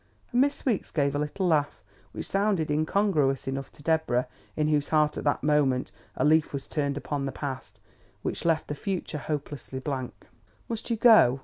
[0.31, 4.89] And Miss Weeks gave a little laugh, which sounded incongruous enough to Deborah in whose
[4.89, 7.79] heart at that moment, a leaf was turned upon the past,
[8.23, 10.25] which left the future hopelessly blank.
[10.67, 11.39] "Must you go?"